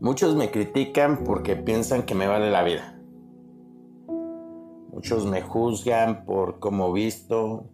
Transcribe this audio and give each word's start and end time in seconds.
Muchos 0.00 0.36
me 0.36 0.52
critican 0.52 1.24
porque 1.24 1.56
piensan 1.56 2.04
que 2.04 2.14
me 2.14 2.28
vale 2.28 2.52
la 2.52 2.62
vida. 2.62 2.96
Muchos 4.92 5.26
me 5.26 5.42
juzgan 5.42 6.24
por 6.24 6.60
cómo 6.60 6.92
visto, 6.92 7.64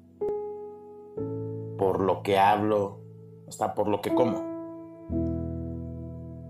por 1.76 2.00
lo 2.00 2.22
que 2.22 2.38
hablo, 2.38 3.00
hasta 3.46 3.74
por 3.74 3.88
lo 3.88 4.00
que 4.00 4.14
como. 4.14 4.42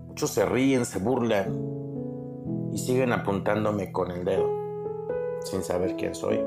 Muchos 0.07 0.29
se 0.29 0.45
ríen, 0.45 0.85
se 0.85 0.99
burlan 0.99 2.71
y 2.71 2.77
siguen 2.77 3.11
apuntándome 3.11 3.91
con 3.91 4.11
el 4.11 4.23
dedo, 4.23 4.47
sin 5.41 5.61
saber 5.61 5.97
quién 5.97 6.15
soy. 6.15 6.41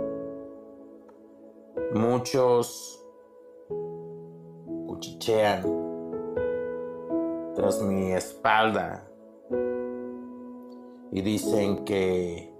Muchos 1.92 3.06
cuchichean 4.86 5.64
tras 7.54 7.82
mi 7.82 8.12
espalda 8.12 9.07
y 11.10 11.22
dicen 11.22 11.84
que 11.84 12.52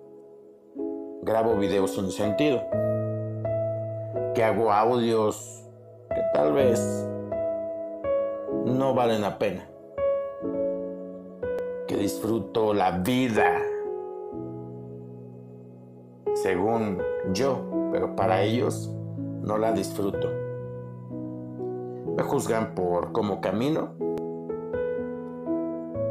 grabo 1.23 1.57
videos 1.57 1.95
sin 1.95 2.11
sentido, 2.11 2.61
que 4.35 4.43
hago 4.43 4.73
audios 4.73 5.65
que 6.11 6.23
tal 6.33 6.53
vez 6.53 7.09
no 8.65 8.95
valen 8.95 9.23
la 9.23 9.39
pena, 9.39 9.69
que 11.87 11.97
disfruto 11.97 12.73
la 12.73 12.93
vida 12.99 13.63
según 16.35 16.99
yo, 17.33 17.65
pero 17.93 18.15
para 18.15 18.43
ellos 18.43 18.95
no 19.43 19.59
la 19.59 19.73
disfruto. 19.73 20.29
Me 22.17 22.23
juzgan 22.23 22.75
por 22.75 23.13
cómo 23.13 23.41
camino, 23.41 23.91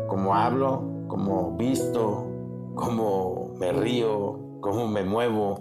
cómo 0.08 0.36
hablo, 0.36 0.84
cómo 1.08 1.52
visto, 1.58 2.26
cómo 2.76 3.54
me 3.58 3.72
río, 3.72 4.40
cómo 4.62 4.88
me 4.88 5.04
muevo, 5.04 5.60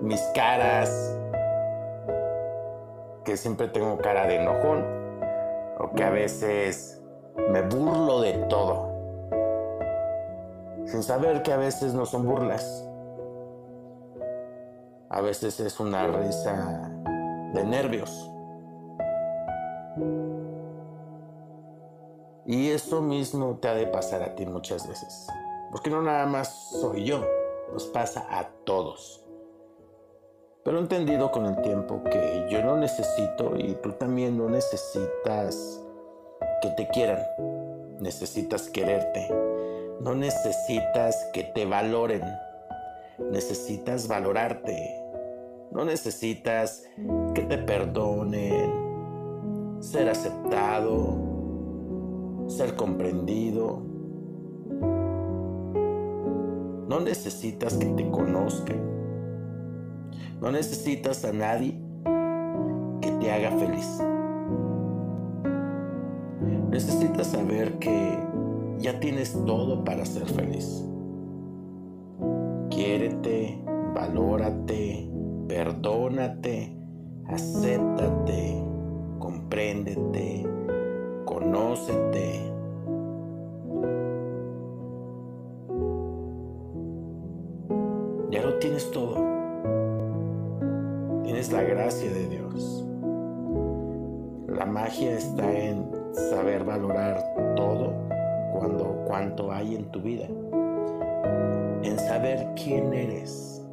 mis 0.00 0.20
caras, 0.34 1.18
que 3.24 3.36
siempre 3.36 3.68
tengo 3.68 3.98
cara 3.98 4.26
de 4.26 4.36
enojón, 4.36 4.84
o 5.78 5.90
que 5.94 6.04
a 6.04 6.10
veces 6.10 7.02
me 7.50 7.62
burlo 7.62 8.20
de 8.20 8.32
todo, 8.48 8.88
sin 10.86 11.02
saber 11.02 11.42
que 11.42 11.52
a 11.52 11.56
veces 11.56 11.94
no 11.94 12.06
son 12.06 12.26
burlas. 12.26 12.86
A 15.12 15.20
veces 15.22 15.58
es 15.58 15.80
una 15.80 16.06
risa 16.06 16.88
de 17.52 17.64
nervios. 17.64 18.30
Y 22.50 22.70
eso 22.70 23.00
mismo 23.00 23.58
te 23.62 23.68
ha 23.68 23.74
de 23.74 23.86
pasar 23.86 24.24
a 24.24 24.34
ti 24.34 24.44
muchas 24.44 24.88
veces. 24.88 25.28
Porque 25.70 25.88
no 25.88 26.02
nada 26.02 26.26
más 26.26 26.68
soy 26.80 27.04
yo, 27.04 27.24
nos 27.72 27.86
pasa 27.86 28.26
a 28.28 28.48
todos. 28.64 29.24
Pero 30.64 30.78
he 30.78 30.80
entendido 30.80 31.30
con 31.30 31.46
el 31.46 31.62
tiempo 31.62 32.02
que 32.02 32.48
yo 32.50 32.60
no 32.64 32.76
necesito 32.76 33.56
y 33.56 33.74
tú 33.74 33.92
también 33.92 34.36
no 34.36 34.48
necesitas 34.48 35.80
que 36.60 36.70
te 36.70 36.88
quieran. 36.88 37.22
Necesitas 38.00 38.68
quererte. 38.68 39.28
No 40.00 40.16
necesitas 40.16 41.30
que 41.32 41.44
te 41.44 41.66
valoren. 41.66 42.24
Necesitas 43.30 44.08
valorarte. 44.08 45.00
No 45.70 45.84
necesitas 45.84 46.82
que 47.32 47.42
te 47.42 47.58
perdonen, 47.58 48.72
ser 49.80 50.08
aceptado, 50.08 51.29
ser 52.50 52.76
comprendido. 52.76 53.82
No 56.88 57.00
necesitas 57.00 57.74
que 57.74 57.86
te 57.86 58.10
conozcan. 58.10 58.80
No 60.40 60.50
necesitas 60.50 61.24
a 61.24 61.32
nadie 61.32 61.80
que 63.00 63.10
te 63.20 63.30
haga 63.30 63.52
feliz. 63.52 64.02
Necesitas 66.70 67.28
saber 67.28 67.78
que 67.78 68.18
ya 68.78 68.98
tienes 68.98 69.32
todo 69.44 69.84
para 69.84 70.04
ser 70.04 70.26
feliz. 70.26 70.84
Quiérete, 72.70 73.62
valórate, 73.94 75.10
perdónate, 75.48 76.76
acéptate, 77.26 77.89
gracia 91.90 92.12
de 92.12 92.28
Dios. 92.28 92.84
La 94.46 94.64
magia 94.64 95.10
está 95.10 95.52
en 95.52 95.90
saber 96.30 96.62
valorar 96.62 97.20
todo 97.56 97.92
cuando 98.52 99.02
cuanto 99.08 99.50
hay 99.50 99.74
en 99.74 99.90
tu 99.90 100.00
vida. 100.00 100.28
En 101.82 101.98
saber 101.98 102.46
quién 102.54 102.94
eres 102.94 103.66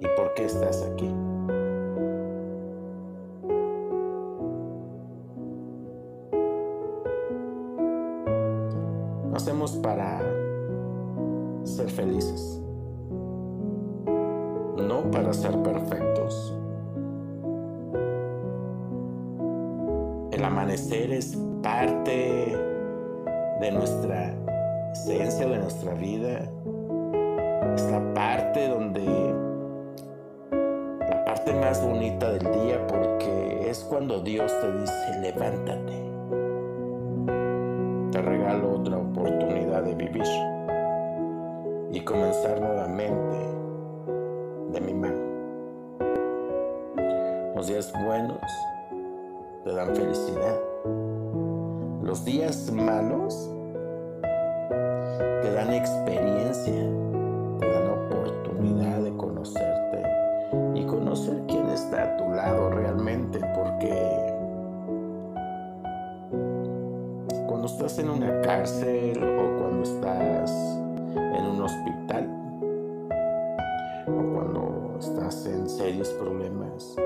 y 0.00 0.06
por 0.16 0.34
qué 0.34 0.46
estás 0.46 0.82
aquí. 0.92 1.08
Parte 21.90 22.56
de 23.60 23.72
nuestra 23.72 24.34
esencia, 24.92 25.46
de 25.46 25.58
nuestra 25.58 25.94
vida. 25.94 26.50
Es 27.74 27.90
la 27.90 28.14
parte 28.14 28.68
donde 28.68 29.00
más 31.60 31.82
bonita 31.84 32.30
del 32.30 32.44
día 32.52 32.86
porque 32.86 33.68
es 33.68 33.80
cuando 33.80 34.20
Dios 34.20 34.52
te 34.60 34.72
dice, 34.72 35.20
levántate. 35.20 35.92
Te 38.12 38.22
regalo 38.22 38.74
otra 38.74 38.98
oportunidad 38.98 39.82
de 39.82 39.94
vivir 39.94 40.22
y 41.92 42.00
comenzar 42.00 42.60
nuevamente 42.60 43.36
de 44.72 44.80
mi 44.80 44.94
mano. 44.94 45.20
Los 47.56 47.66
días 47.66 47.92
buenos 48.04 48.40
te 49.64 49.72
dan 49.72 49.94
felicidad. 49.94 50.56
Los 52.10 52.24
días 52.24 52.72
malos 52.72 53.48
te 54.20 55.52
dan 55.52 55.72
experiencia, 55.72 56.82
te 57.60 57.70
dan 57.70 57.88
oportunidad 57.88 59.00
de 59.04 59.16
conocerte 59.16 60.02
y 60.74 60.84
conocer 60.86 61.40
quién 61.46 61.68
está 61.68 62.02
a 62.02 62.16
tu 62.16 62.28
lado 62.30 62.70
realmente, 62.70 63.38
porque 63.54 63.94
cuando 67.46 67.68
estás 67.68 68.00
en 68.00 68.10
una 68.10 68.40
cárcel 68.40 69.22
o 69.22 69.60
cuando 69.60 69.82
estás 69.84 70.50
en 71.14 71.46
un 71.46 71.62
hospital 71.62 72.28
o 74.08 74.34
cuando 74.34 74.96
estás 74.98 75.46
en 75.46 75.68
serios 75.68 76.08
problemas, 76.14 76.96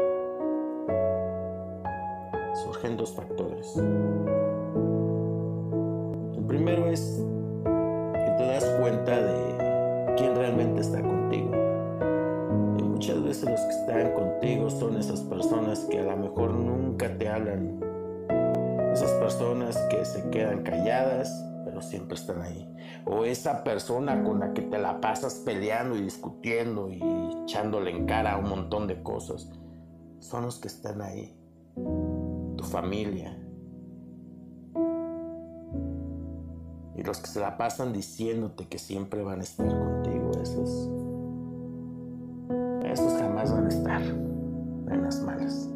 surgen 2.55 2.97
dos 2.97 3.13
factores. 3.13 3.79
Primero 6.55 6.87
es 6.87 7.21
que 8.15 8.31
te 8.39 8.47
das 8.47 8.65
cuenta 8.81 9.21
de 9.21 10.15
quién 10.17 10.35
realmente 10.37 10.83
está 10.83 11.01
contigo 11.03 11.65
muchas 13.05 13.23
veces 13.23 13.51
los 13.51 13.61
que 13.61 13.71
están 13.71 14.15
contigo 14.15 14.71
son 14.71 14.97
esas 14.97 15.21
personas 15.23 15.81
que 15.91 15.99
a 15.99 16.05
lo 16.05 16.17
mejor 16.17 16.55
nunca 16.55 17.19
te 17.19 17.29
hablan. 17.29 17.79
Esas 18.95 19.11
personas 19.21 19.77
que 19.91 20.05
se 20.07 20.31
quedan 20.31 20.63
calladas, 20.63 21.29
pero 21.67 21.83
siempre 21.83 22.15
están 22.15 22.41
ahí. 22.41 22.67
O 23.05 23.27
esa 23.27 23.63
persona 23.63 24.25
con 24.25 24.41
la 24.41 24.55
que 24.55 24.63
te 24.63 24.79
la 24.79 25.03
pasas 25.03 25.43
peleando 25.45 25.97
y 25.97 26.03
discutiendo 26.03 26.91
y 26.91 27.03
echándole 27.43 27.91
en 27.91 28.07
cara 28.07 28.39
un 28.39 28.49
montón 28.49 28.87
de 28.87 29.03
cosas. 29.03 29.51
Son 30.21 30.45
los 30.45 30.59
que 30.59 30.69
están 30.69 31.03
ahí. 31.03 31.37
Tu 32.57 32.65
familia. 32.65 33.44
Y 36.97 37.03
los 37.03 37.19
que 37.19 37.27
se 37.27 37.41
la 37.41 37.57
pasan 37.57 37.93
diciéndote 37.93 38.67
que 38.69 38.79
siempre 38.79 39.23
van 39.23 39.41
a 39.41 39.43
estar 39.43 39.67
contigo. 39.67 40.31
Esos 40.41 40.89
estos 42.95 43.13
jamás 43.15 43.53
van 43.53 43.67
a 43.67 43.69
estar 43.69 44.03
en 44.03 45.03
las 45.03 45.21
malas. 45.23 45.69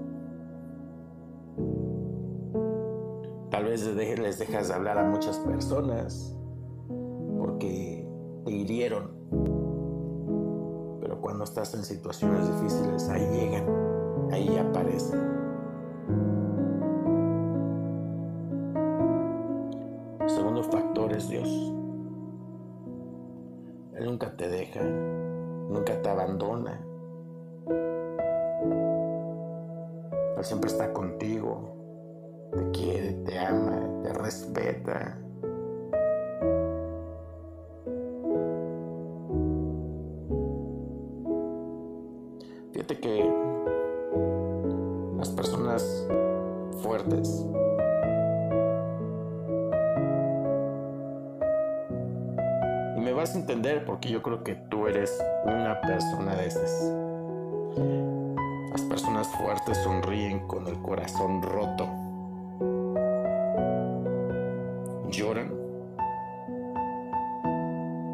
Tal 3.51 3.65
vez 3.65 3.85
les 3.87 4.39
dejas 4.39 4.69
de 4.69 4.75
hablar 4.75 4.99
a 4.99 5.05
muchas 5.05 5.37
personas 5.39 6.37
porque 7.37 8.09
te 8.45 8.53
hirieron. 8.53 9.11
Pero 11.01 11.21
cuando 11.21 11.43
estás 11.43 11.75
en 11.75 11.85
situaciones 11.85 12.47
difíciles, 12.47 13.09
ahí 13.09 13.27
llegan, 13.33 13.67
ahí 14.31 14.57
aparecen. 14.57 15.38
Y 52.97 53.01
me 53.01 53.13
vas 53.13 53.35
a 53.35 53.39
entender 53.39 53.85
porque 53.85 54.09
yo 54.09 54.23
creo 54.23 54.43
que 54.43 54.55
tú 54.55 54.87
eres 54.87 55.23
una 55.45 55.81
persona 55.81 56.35
de 56.35 56.47
esas. 56.47 56.93
Las 58.73 58.83
personas 58.83 59.29
fuertes 59.37 59.77
sonríen 59.79 60.47
con 60.47 60.67
el 60.67 60.81
corazón 60.81 61.43
roto 61.43 61.87
lloran 65.11 65.49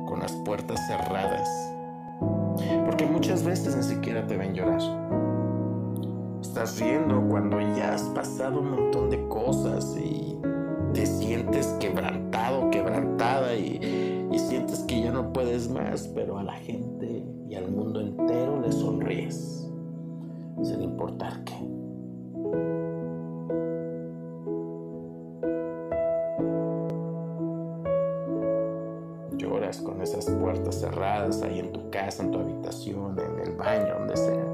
con 0.06 0.20
las 0.20 0.32
puertas 0.32 0.86
cerradas. 0.86 1.74
Porque 2.86 3.06
muchas 3.06 3.44
veces 3.44 3.76
ni 3.76 3.82
siquiera 3.82 4.26
te 4.26 4.36
ven 4.36 4.54
llorar. 4.54 4.80
Estás 6.54 6.78
riendo 6.78 7.20
cuando 7.28 7.58
ya 7.76 7.94
has 7.94 8.02
pasado 8.10 8.60
un 8.60 8.70
montón 8.70 9.10
de 9.10 9.26
cosas 9.26 9.96
y 9.98 10.38
te 10.92 11.04
sientes 11.04 11.66
quebrantado, 11.80 12.70
quebrantada 12.70 13.56
y, 13.56 14.28
y 14.30 14.38
sientes 14.38 14.78
que 14.84 15.02
ya 15.02 15.10
no 15.10 15.32
puedes 15.32 15.68
más, 15.68 16.06
pero 16.14 16.38
a 16.38 16.44
la 16.44 16.54
gente 16.54 17.26
y 17.48 17.56
al 17.56 17.72
mundo 17.72 18.00
entero 18.00 18.60
le 18.60 18.70
sonríes, 18.70 19.68
sin 20.62 20.80
importar 20.80 21.42
qué. 21.42 21.54
con 29.82 30.00
esas 30.02 30.26
puertas 30.26 30.76
cerradas 30.76 31.42
ahí 31.42 31.58
en 31.58 31.72
tu 31.72 31.90
casa, 31.90 32.22
en 32.22 32.30
tu 32.30 32.38
habitación, 32.38 33.18
en 33.18 33.40
el 33.40 33.56
baño, 33.56 33.94
donde 33.98 34.16
sea. 34.16 34.53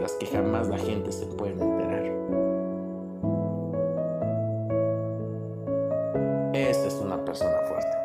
Las 0.00 0.12
que 0.12 0.26
jamás 0.26 0.68
la 0.68 0.78
gente 0.78 1.12
se 1.12 1.26
puede 1.26 1.52
enterar. 1.52 2.04
Esa 6.54 6.86
es 6.86 7.00
una 7.04 7.24
persona 7.24 7.56
fuerte. 7.68 7.96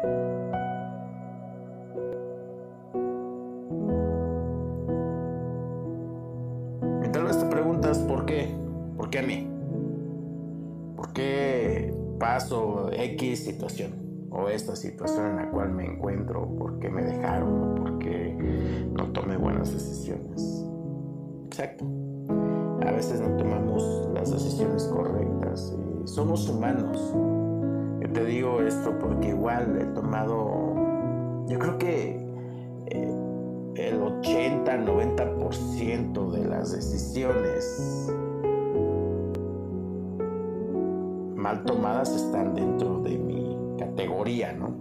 Y 7.06 7.12
tal 7.12 7.24
vez 7.24 7.40
te 7.40 7.46
preguntas 7.46 8.00
por 8.00 8.26
qué, 8.26 8.56
por 8.98 9.10
qué 9.10 9.20
a 9.20 9.24
mí 9.24 9.56
qué 11.16 11.96
paso 12.20 12.92
X 12.92 13.46
situación 13.46 14.28
o 14.30 14.50
esta 14.50 14.76
situación 14.76 15.28
en 15.28 15.36
la 15.38 15.50
cual 15.50 15.72
me 15.72 15.86
encuentro, 15.86 16.48
por 16.60 16.78
qué 16.78 16.90
me 16.90 17.02
dejaron 17.02 17.74
por 17.76 17.98
qué 18.00 18.36
no 18.92 19.12
tomé 19.14 19.38
buenas 19.38 19.74
decisiones. 19.74 20.65
Exacto. 21.58 21.86
A 22.86 22.92
veces 22.92 23.22
no 23.22 23.38
tomamos 23.38 24.10
las 24.14 24.30
decisiones 24.30 24.84
correctas 24.94 25.74
y 26.04 26.06
somos 26.06 26.50
humanos. 26.50 26.98
Yo 28.02 28.12
te 28.12 28.26
digo 28.26 28.60
esto 28.60 28.94
porque 29.00 29.30
igual 29.30 29.78
he 29.80 29.86
tomado, 29.94 30.76
yo 31.48 31.58
creo 31.58 31.78
que 31.78 32.28
eh, 32.88 33.10
el 33.76 34.02
80-90% 34.02 36.32
de 36.32 36.46
las 36.46 36.74
decisiones 36.74 38.12
mal 41.38 41.64
tomadas 41.64 42.14
están 42.14 42.54
dentro 42.54 43.00
de 43.00 43.18
mi 43.18 43.58
categoría, 43.80 44.52
¿no? 44.52 44.76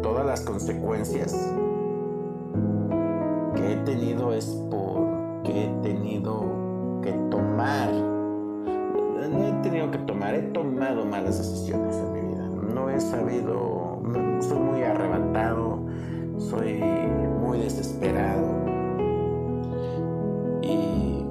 Todas 0.00 0.24
las 0.24 0.42
consecuencias 0.42 1.34
que 3.60 3.72
he 3.72 3.76
tenido 3.76 4.32
es 4.32 4.46
porque 4.70 5.64
he 5.64 5.82
tenido 5.82 7.00
que 7.02 7.12
tomar, 7.30 7.92
no 7.92 9.46
he 9.46 9.52
tenido 9.62 9.90
que 9.90 9.98
tomar, 9.98 10.34
he 10.34 10.42
tomado 10.42 11.04
malas 11.04 11.38
decisiones 11.38 11.96
en 11.96 12.12
mi 12.12 12.20
vida. 12.20 12.48
No 12.74 12.88
he 12.88 13.00
sabido, 13.00 14.00
soy 14.40 14.58
muy 14.58 14.82
arrebatado, 14.82 15.80
soy 16.38 16.82
muy 17.40 17.58
desesperado 17.58 18.48
y 20.62 21.24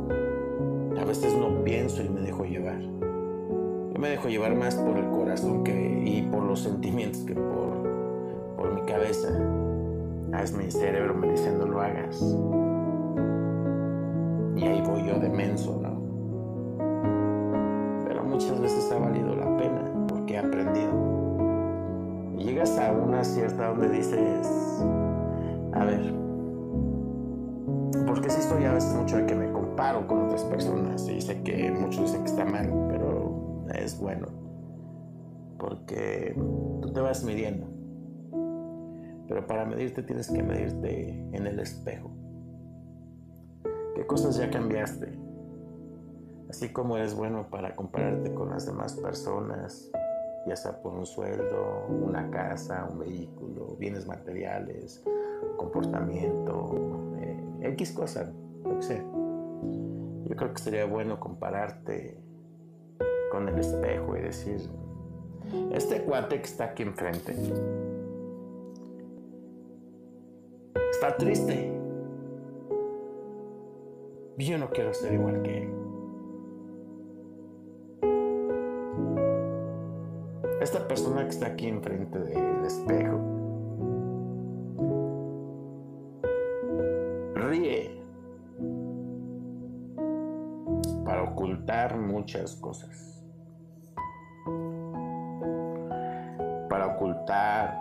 a 1.00 1.06
veces 1.06 1.34
no 1.36 1.64
pienso 1.64 2.04
y 2.04 2.10
me 2.10 2.22
dejo 2.22 2.46
llevar 2.46 2.80
me 4.00 4.10
dejo 4.12 4.30
llevar 4.30 4.56
más 4.56 4.76
por 4.76 4.98
el 4.98 5.10
corazón 5.10 5.66
que, 5.66 6.04
y 6.06 6.22
por 6.22 6.44
los 6.44 6.62
sentimientos 6.62 7.22
que 7.24 7.34
por, 7.34 8.56
por 8.56 8.74
mi 8.74 8.81
cabeza. 8.84 9.28
Es 10.41 10.53
mi 10.53 10.71
cerebro 10.71 11.13
me 11.13 11.31
dice 11.31 11.51
no 11.51 11.65
lo 11.65 11.81
hagas. 11.81 12.21
Y 14.56 14.63
ahí 14.63 14.81
voy 14.81 15.06
yo 15.06 15.19
de 15.19 15.27
menso, 15.27 15.77
¿no? 15.81 16.00
Pero 18.06 18.24
muchas 18.24 18.59
veces 18.62 18.89
ha 18.91 19.00
valido 19.00 19.36
la 19.36 19.57
pena 19.57 19.83
porque 20.07 20.36
he 20.36 20.38
aprendido. 20.38 20.91
Llegas 22.38 22.80
a 22.80 22.94
una 22.94 23.21
cierta 23.24 23.68
donde 23.68 23.89
dices, 23.89 24.81
a 25.74 25.83
ver, 25.83 26.13
porque 28.07 28.30
si 28.30 28.40
estoy 28.40 28.64
a 28.64 28.73
veces 28.73 28.95
mucho 28.95 29.18
de 29.18 29.25
que 29.25 29.35
me 29.35 29.52
comparo 29.52 30.07
con 30.07 30.25
otras 30.25 30.45
personas 30.45 31.06
y 31.09 31.19
sé 31.19 31.42
que 31.44 31.69
muchos 31.71 32.04
dicen 32.04 32.23
que 32.23 32.30
está 32.30 32.45
mal, 32.45 32.87
pero 32.90 33.66
es 33.75 33.99
bueno. 33.99 34.28
Porque 35.57 36.33
tú 36.81 36.94
te 36.94 37.02
vas 37.02 37.25
midiendo. 37.25 37.79
Pero 39.30 39.45
para 39.45 39.64
medirte 39.64 40.02
tienes 40.02 40.30
que 40.30 40.42
medirte 40.42 41.12
en 41.31 41.45
el 41.45 41.59
espejo. 41.59 42.09
¿Qué 43.95 44.06
cosas 44.07 44.36
ya 44.38 44.50
cambiaste? 44.50 45.18
Así 46.50 46.69
como 46.74 46.98
eres 46.98 47.14
bueno 47.14 47.48
para 47.52 47.76
compararte 47.76 48.33
con 48.33 48.50
las 48.50 48.66
demás 48.66 48.95
personas, 48.95 49.92
ya 50.48 50.56
sea 50.56 50.81
por 50.81 50.94
un 50.95 51.06
sueldo, 51.06 51.86
una 51.90 52.31
casa, 52.31 52.88
un 52.92 52.98
vehículo, 52.98 53.76
bienes 53.78 54.07
materiales, 54.07 55.04
comportamiento, 55.57 57.14
eh, 57.19 57.69
X 57.74 57.92
cosa, 57.92 58.33
lo 58.64 58.78
que 58.78 58.81
sea. 58.81 59.04
Yo 60.26 60.36
creo 60.36 60.54
que 60.54 60.59
sería 60.59 60.86
bueno 60.86 61.19
compararte 61.19 62.19
con 63.31 63.48
el 63.48 63.59
espejo 63.59 64.18
y 64.18 64.21
decir, 64.21 64.68
este 65.71 66.04
cuate 66.04 66.38
que 66.38 66.48
está 66.48 66.66
aquí 66.66 66.81
enfrente 66.81 67.36
triste. 71.19 71.71
Yo 74.38 74.57
no 74.57 74.69
quiero 74.71 74.94
ser 74.94 75.14
igual 75.14 75.44
que 75.44 75.57
él. 75.59 75.69
Esta 80.61 80.88
persona 80.88 81.23
que 81.23 81.30
está 81.30 81.47
aquí 81.47 81.68
enfrente 81.68 82.18
del 82.19 82.66
espejo 82.66 83.19
ríe 87.35 88.02
para 91.06 91.23
ocultar 91.23 91.97
muchas 91.97 92.56
cosas. 92.56 93.19
para 96.69 96.85
ocultar 96.85 97.78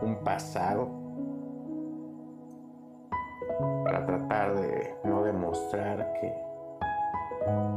un 0.00 0.16
pasado, 0.24 0.88
no 5.04 5.22
demostrar 5.22 6.12
que 6.20 6.48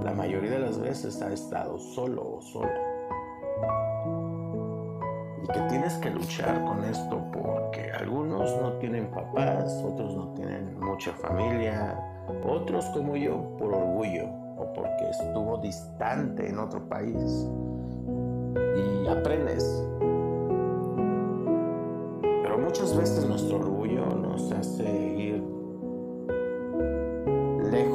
la 0.03 0.13
mayoría 0.13 0.51
de 0.51 0.59
las 0.59 0.79
veces 0.79 1.21
ha 1.21 1.31
estado 1.31 1.77
solo 1.77 2.37
o 2.37 2.41
sola. 2.41 2.87
y 5.43 5.47
que 5.47 5.59
tienes 5.69 5.95
que 5.95 6.09
luchar 6.11 6.63
con 6.65 6.83
esto 6.83 7.19
porque 7.31 7.91
algunos 7.91 8.55
no 8.61 8.73
tienen 8.73 9.09
papás, 9.09 9.81
otros 9.83 10.15
no 10.15 10.33
tienen 10.33 10.79
mucha 10.79 11.11
familia, 11.13 11.99
otros 12.45 12.85
como 12.87 13.15
yo 13.15 13.57
por 13.57 13.73
orgullo 13.73 14.25
o 14.57 14.71
porque 14.73 15.09
estuvo 15.09 15.57
distante 15.57 16.47
en 16.47 16.59
otro 16.59 16.87
país 16.87 17.47
y 18.75 19.07
aprendes. 19.07 19.63
Pero 22.43 22.57
muchas 22.59 22.95
veces 22.95 23.25
nuestro 23.25 23.57
orgullo 23.57 24.05
nos 24.05 24.51
hace 24.51 24.83
ir 24.83 25.60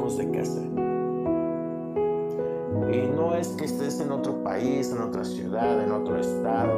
lejos 0.07 0.19
de 0.19 0.31
casa. 0.31 0.61
Y 2.93 3.09
no 3.15 3.35
es 3.35 3.49
que 3.49 3.65
estés 3.65 4.01
en 4.01 4.13
otro 4.13 4.43
país, 4.43 4.93
en 4.93 5.01
otra 5.01 5.25
ciudad, 5.25 5.83
en 5.83 5.91
otro 5.91 6.19
estado, 6.19 6.75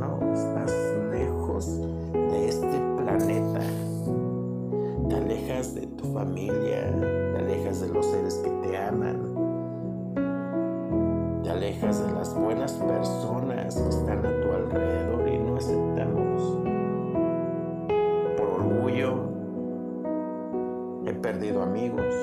no, 0.00 0.32
estás 0.32 0.72
lejos 1.10 1.80
de 2.12 2.48
este 2.48 2.80
planeta. 2.96 3.60
Te 5.08 5.14
alejas 5.16 5.74
de 5.74 5.86
tu 5.88 6.04
familia, 6.12 6.90
te 7.32 7.38
alejas 7.38 7.80
de 7.80 7.88
los 7.88 8.06
seres 8.06 8.34
que 8.36 8.50
te 8.50 8.78
aman, 8.78 9.20
te 11.42 11.50
alejas 11.50 12.06
de 12.06 12.12
las 12.12 12.34
buenas 12.34 12.72
personas 12.72 13.76
que 13.76 13.88
están 13.88 14.24
a 14.24 14.40
tu 14.40 14.52
alrededor 14.52 15.28
y 15.28 15.38
no 15.38 15.56
aceptamos. 15.56 16.58
Por 18.36 18.48
orgullo 18.48 19.32
he 21.06 21.12
perdido 21.14 21.62
amigos, 21.62 22.14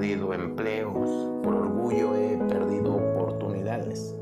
perdido 0.00 0.32
empleos, 0.32 1.10
por 1.42 1.54
orgullo 1.54 2.16
he 2.16 2.38
perdido 2.48 2.94
oportunidades. 2.94 4.16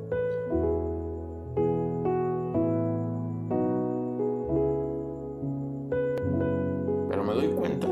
Pero 7.09 7.23
me 7.23 7.33
doy 7.33 7.47
cuenta 7.51 7.87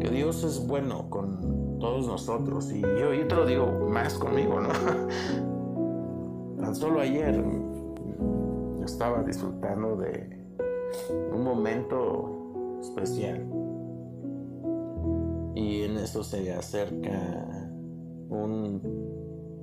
que 0.00 0.10
Dios 0.10 0.42
es 0.42 0.66
bueno 0.66 1.08
con 1.08 1.78
todos 1.78 2.08
nosotros 2.08 2.72
y 2.72 2.80
yo, 2.80 3.14
yo 3.14 3.28
te 3.28 3.36
lo 3.36 3.46
digo 3.46 3.66
más 3.88 4.14
conmigo, 4.14 4.60
¿no? 4.60 4.70
Tan 6.60 6.74
solo 6.74 6.98
ayer 6.98 7.40
estaba 8.84 9.22
disfrutando 9.22 9.94
de 9.94 10.28
un 11.32 11.44
momento 11.44 12.34
especial 12.80 13.47
eso 16.08 16.24
se 16.24 16.54
acerca 16.54 17.10
un 18.30 18.80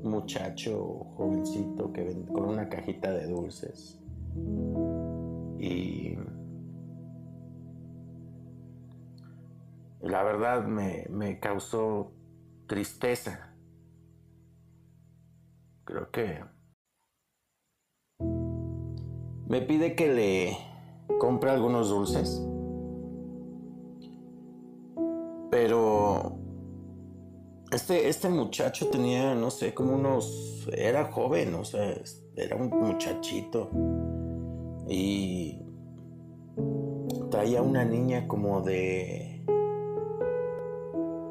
muchacho 0.03 0.77
jovencito 1.17 1.91
que 1.91 2.23
con 2.31 2.45
una 2.45 2.69
cajita 2.69 3.11
de 3.11 3.25
dulces. 3.25 3.99
Y 5.57 6.15
la 10.01 10.21
verdad 10.21 10.67
me, 10.67 11.07
me 11.09 11.39
causó 11.39 12.11
tristeza. 12.67 13.55
Creo 15.83 16.11
que 16.11 16.43
me 19.47 19.61
pide 19.63 19.95
que 19.95 20.13
le 20.13 20.57
compre 21.19 21.49
algunos 21.49 21.89
dulces 21.89 22.39
este, 27.75 28.08
este 28.08 28.29
muchacho 28.29 28.88
tenía, 28.88 29.36
no 29.36 29.51
sé, 29.51 29.74
como 29.74 29.96
unos, 29.96 30.65
era 30.72 31.12
joven, 31.12 31.53
o 31.55 31.65
sea, 31.65 31.94
era 32.38 32.55
un 32.55 32.70
muchachito. 32.70 33.70
Y 34.88 35.60
traía 37.29 37.62
una 37.62 37.84
niña 37.84 38.29
como 38.29 38.62
de 38.62 39.44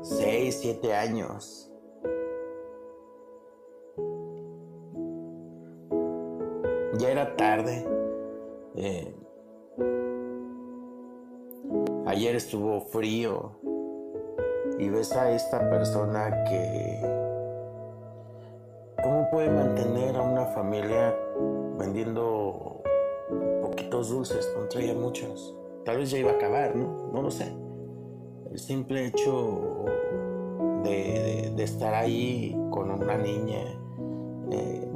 6, 0.02 0.58
7 0.60 0.94
años. 0.94 1.70
Ya 6.98 7.10
era 7.10 7.36
tarde. 7.36 7.88
Eh, 8.76 9.14
ayer 12.06 12.36
estuvo 12.36 12.82
frío 12.82 13.63
y 14.78 14.88
ves 14.88 15.12
a 15.12 15.30
esta 15.30 15.68
persona 15.70 16.44
que 16.44 17.00
cómo 19.02 19.28
puede 19.30 19.50
mantener 19.50 20.16
a 20.16 20.22
una 20.22 20.46
familia 20.46 21.14
vendiendo 21.78 22.82
poquitos 23.62 24.10
dulces, 24.10 24.52
no 24.56 24.66
traía 24.68 24.94
muchos. 24.94 25.54
Tal 25.84 25.98
vez 25.98 26.10
ya 26.10 26.18
iba 26.18 26.32
a 26.32 26.34
acabar, 26.34 26.74
¿no? 26.74 27.10
No 27.12 27.22
lo 27.22 27.30
sé. 27.30 27.52
El 28.50 28.58
simple 28.58 29.06
hecho 29.06 29.84
de 30.84 31.62
estar 31.62 31.94
ahí 31.94 32.56
con 32.70 32.90
una 32.90 33.16
niña, 33.16 33.62
eh, 34.50 34.88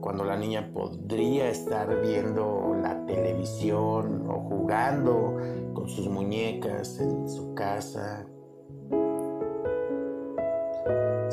cuando 0.00 0.24
la 0.24 0.36
niña 0.36 0.70
podría 0.72 1.48
estar 1.48 2.00
viendo 2.02 2.76
la 2.82 3.04
televisión 3.06 4.28
o 4.28 4.40
jugando 4.40 5.36
con 5.72 5.88
sus 5.88 6.08
muñecas 6.08 6.98
en 7.00 7.28
su 7.28 7.54
casa, 7.54 8.26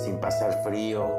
sin 0.04 0.18
pasar 0.20 0.64
frío, 0.64 1.10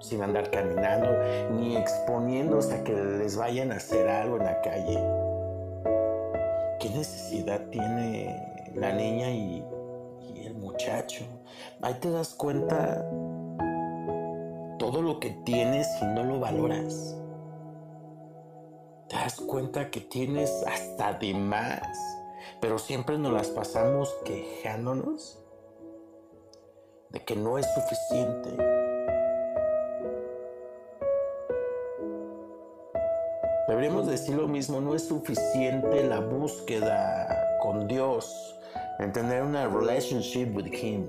sin 0.00 0.22
andar 0.22 0.50
caminando, 0.50 1.08
ni 1.52 1.76
exponiéndose 1.76 2.74
a 2.74 2.84
que 2.84 2.92
les 2.92 3.36
vayan 3.36 3.70
a 3.72 3.76
hacer 3.76 4.08
algo 4.08 4.36
en 4.38 4.44
la 4.44 4.60
calle. 4.60 4.98
¿Qué 6.80 6.90
necesidad 6.90 7.60
tiene 7.70 8.72
la 8.74 8.92
niña 8.92 9.30
y 9.30 9.64
el 10.44 10.54
muchacho? 10.56 11.24
Ahí 11.80 11.94
te 11.94 12.10
das 12.10 12.34
cuenta 12.34 13.08
todo 14.78 15.00
lo 15.00 15.20
que 15.20 15.30
tienes 15.44 15.86
y 16.00 16.06
no 16.06 16.24
lo 16.24 16.40
valoras. 16.40 17.16
Te 19.08 19.16
das 19.16 19.40
cuenta 19.40 19.90
que 19.90 20.00
tienes 20.00 20.64
hasta 20.66 21.12
de 21.12 21.34
más, 21.34 21.86
pero 22.60 22.78
siempre 22.78 23.18
nos 23.18 23.32
las 23.32 23.48
pasamos 23.48 24.12
quejándonos 24.24 25.41
de 27.12 27.20
que 27.20 27.36
no 27.36 27.58
es 27.58 27.66
suficiente. 27.74 28.50
Deberíamos 33.68 34.06
decir 34.06 34.34
lo 34.34 34.48
mismo, 34.48 34.80
no 34.80 34.94
es 34.94 35.06
suficiente 35.06 36.02
la 36.04 36.20
búsqueda 36.20 37.58
con 37.60 37.86
Dios, 37.86 38.58
en 38.98 39.12
tener 39.12 39.42
una 39.42 39.68
relationship 39.68 40.54
with 40.54 40.72
Him. 40.72 41.08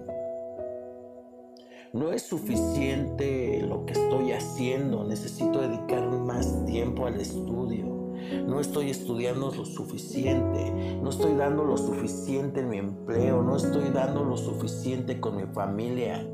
No 1.93 2.12
es 2.12 2.24
suficiente 2.24 3.62
lo 3.62 3.86
que 3.86 3.93
estoy 3.93 4.33
haciendo, 4.33 5.03
necesito 5.03 5.62
dedicar 5.62 6.01
más 6.03 6.65
tiempo 6.65 7.05
al 7.05 7.19
estudio. 7.19 8.02
No 8.48 8.60
estoy 8.60 8.89
estudiando 8.89 9.51
lo 9.51 9.65
suficiente, 9.65 10.98
no 11.01 11.10
estoy 11.10 11.34
dando 11.34 11.63
lo 11.63 11.77
suficiente 11.77 12.62
en 12.62 12.70
mi 12.70 12.77
empleo, 12.77 13.42
no 13.42 13.56
estoy 13.56 13.89
dando 13.89 14.24
lo 14.24 14.38
suficiente 14.38 15.20
con 15.20 15.38
mi 15.38 15.44
familia. 15.53 16.25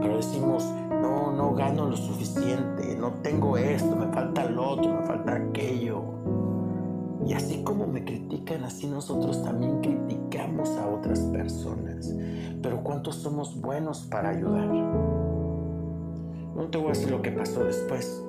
Pero 0.00 0.16
decimos, 0.16 0.64
no, 0.90 1.32
no 1.32 1.54
gano 1.54 1.86
lo 1.86 1.96
suficiente, 1.96 2.96
no 2.96 3.12
tengo 3.22 3.56
esto, 3.56 3.96
me 3.96 4.12
falta 4.12 4.44
lo 4.44 4.70
otro, 4.70 4.92
me 4.92 5.06
falta 5.06 5.34
aquello. 5.34 6.02
Y 7.26 7.34
así 7.34 7.62
como 7.62 7.86
me 7.86 8.04
critican, 8.04 8.64
así 8.64 8.86
nosotros 8.86 9.42
también 9.42 9.80
criticamos 9.80 10.70
a 10.76 10.88
otras 10.88 11.20
personas. 11.20 12.14
Pero 12.62 12.82
¿cuántos 12.82 13.16
somos 13.16 13.60
buenos 13.60 14.02
para 14.10 14.30
ayudar? 14.30 14.68
No 16.56 16.66
te 16.70 16.78
voy 16.78 16.88
a 16.88 16.90
decir 16.90 17.10
lo 17.10 17.22
que 17.22 17.30
pasó 17.30 17.64
después. 17.64 18.24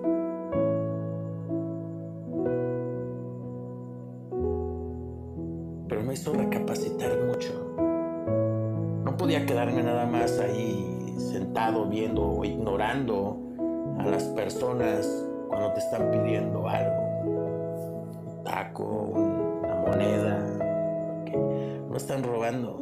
Viendo 11.91 12.25
o 12.25 12.45
ignorando 12.45 13.37
a 13.99 14.05
las 14.05 14.23
personas 14.23 15.05
cuando 15.49 15.73
te 15.73 15.79
están 15.79 16.09
pidiendo 16.09 16.67
algo. 16.67 17.01
Un 17.25 18.43
taco, 18.43 18.83
una 18.83 19.75
moneda. 19.75 21.23
Que 21.25 21.37
no 21.37 21.95
están 21.97 22.23
robando. 22.23 22.81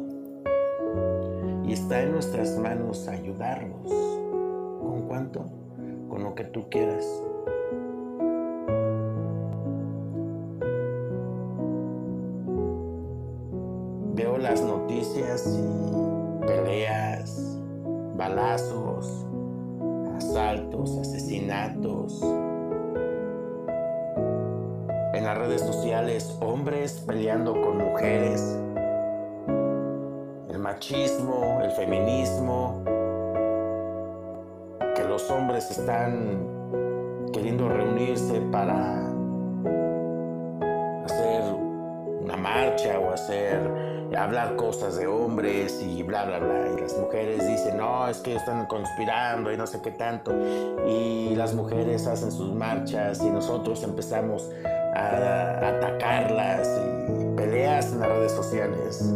Y 1.66 1.72
está 1.72 2.02
en 2.02 2.12
nuestras 2.12 2.56
manos 2.58 3.08
ayudarlos. 3.08 3.90
¿Con 4.80 5.02
cuánto? 5.08 5.44
Con 6.08 6.22
lo 6.22 6.34
que 6.34 6.44
tú 6.44 6.68
quieras. 6.70 7.04
Balazos, 18.30 19.26
asaltos, 20.16 20.98
asesinatos. 20.98 22.22
En 25.14 25.24
las 25.24 25.36
redes 25.36 25.60
sociales, 25.62 26.38
hombres 26.40 27.02
peleando 27.06 27.52
con 27.60 27.78
mujeres. 27.78 28.56
El 30.48 30.58
machismo, 30.60 31.60
el 31.62 31.72
feminismo. 31.72 32.84
Que 34.94 35.04
los 35.04 35.28
hombres 35.30 35.68
están 35.70 36.46
queriendo 37.32 37.68
reunirse 37.68 38.40
para 38.52 39.09
o 42.98 43.12
hacer 43.12 43.90
hablar 44.16 44.56
cosas 44.56 44.96
de 44.96 45.06
hombres 45.06 45.80
y 45.82 46.02
bla, 46.02 46.24
bla, 46.24 46.38
bla. 46.38 46.68
Y 46.76 46.80
las 46.80 46.96
mujeres 46.96 47.46
dicen, 47.46 47.76
no, 47.76 48.08
es 48.08 48.18
que 48.18 48.36
están 48.36 48.66
conspirando 48.66 49.52
y 49.52 49.56
no 49.56 49.66
sé 49.66 49.80
qué 49.82 49.90
tanto. 49.92 50.32
Y 50.86 51.34
las 51.36 51.54
mujeres 51.54 52.06
hacen 52.06 52.32
sus 52.32 52.52
marchas 52.52 53.20
y 53.22 53.30
nosotros 53.30 53.82
empezamos 53.82 54.50
a, 54.94 55.68
atacarlas 55.68 56.68
y 56.78 57.36
peleas 57.36 57.92
en 57.92 58.00
las 58.00 58.08
redes 58.08 58.32
sociales. 58.32 59.14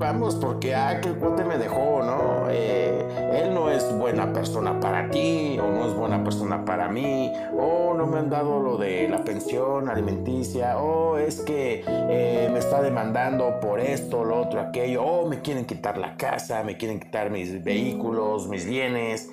Preocupamos 0.00 0.34
porque, 0.36 0.74
ah, 0.74 0.98
que 1.00 1.10
el 1.10 1.16
cuate 1.16 1.44
me 1.44 1.58
dejó, 1.58 2.02
¿no? 2.02 2.48
Eh, 2.48 3.06
él 3.34 3.52
no 3.52 3.70
es 3.70 3.84
buena 3.98 4.32
persona 4.32 4.80
para 4.80 5.10
ti, 5.10 5.58
o 5.58 5.70
no 5.70 5.86
es 5.86 5.94
buena 5.94 6.24
persona 6.24 6.64
para 6.64 6.88
mí, 6.88 7.30
o 7.52 7.92
no 7.94 8.06
me 8.06 8.18
han 8.18 8.30
dado 8.30 8.60
lo 8.60 8.78
de 8.78 9.08
la 9.08 9.22
pensión 9.22 9.90
alimenticia, 9.90 10.78
o 10.78 11.18
es 11.18 11.42
que 11.42 11.84
eh, 11.86 12.48
me 12.50 12.58
está 12.58 12.80
demandando 12.80 13.60
por 13.60 13.78
esto, 13.78 14.24
lo 14.24 14.40
otro, 14.40 14.60
aquello, 14.60 15.04
o 15.04 15.28
me 15.28 15.42
quieren 15.42 15.66
quitar 15.66 15.98
la 15.98 16.16
casa, 16.16 16.62
me 16.64 16.78
quieren 16.78 16.98
quitar 16.98 17.30
mis 17.30 17.62
vehículos, 17.62 18.48
mis 18.48 18.64
bienes 18.64 19.30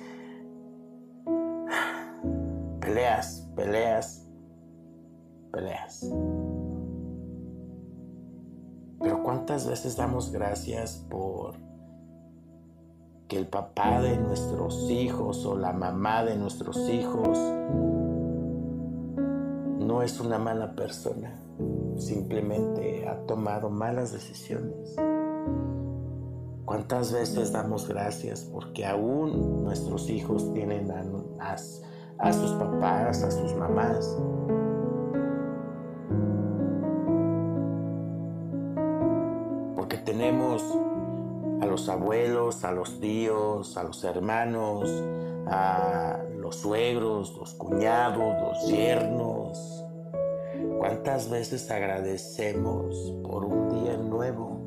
peleas, 2.80 3.48
peleas, 3.56 4.28
peleas. 5.50 6.12
Pero 9.00 9.22
¿cuántas 9.22 9.66
veces 9.66 9.96
damos 9.96 10.32
gracias 10.32 11.04
por 11.08 11.54
que 13.28 13.38
el 13.38 13.46
papá 13.46 14.00
de 14.00 14.16
nuestros 14.16 14.90
hijos 14.90 15.44
o 15.44 15.56
la 15.56 15.72
mamá 15.72 16.24
de 16.24 16.36
nuestros 16.36 16.88
hijos 16.88 17.38
no 19.78 20.02
es 20.02 20.18
una 20.20 20.38
mala 20.38 20.74
persona, 20.74 21.38
simplemente 21.96 23.06
ha 23.08 23.26
tomado 23.26 23.70
malas 23.70 24.12
decisiones? 24.12 24.96
¿Cuántas 26.64 27.12
veces 27.12 27.52
damos 27.52 27.88
gracias 27.88 28.42
porque 28.42 28.84
aún 28.84 29.64
nuestros 29.64 30.10
hijos 30.10 30.52
tienen 30.52 30.90
a, 30.90 31.56
a 32.18 32.32
sus 32.32 32.50
papás, 32.52 33.22
a 33.22 33.30
sus 33.30 33.54
mamás. 33.54 34.16
Los 41.78 41.88
abuelos, 41.88 42.64
a 42.64 42.72
los 42.72 42.98
tíos, 42.98 43.76
a 43.76 43.84
los 43.84 44.02
hermanos, 44.02 44.90
a 45.46 46.18
los 46.36 46.56
suegros, 46.56 47.36
los 47.38 47.54
cuñados, 47.54 48.34
los 48.42 48.66
yernos. 48.66 49.84
¿Cuántas 50.76 51.30
veces 51.30 51.70
agradecemos 51.70 53.14
por 53.22 53.44
un 53.44 53.68
día 53.68 53.96
nuevo? 53.96 54.58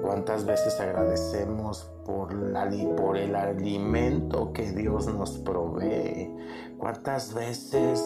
¿Cuántas 0.00 0.46
veces 0.46 0.80
agradecemos 0.80 1.84
por, 2.06 2.34
por 2.96 3.18
el 3.18 3.36
alimento 3.36 4.54
que 4.54 4.72
Dios 4.72 5.08
nos 5.08 5.32
provee? 5.36 6.34
¿Cuántas 6.78 7.34
veces 7.34 8.02